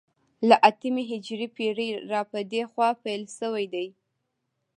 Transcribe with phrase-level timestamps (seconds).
[0.47, 3.87] له اتمې هجرې پېړۍ را په دې خوا پیل شوی دی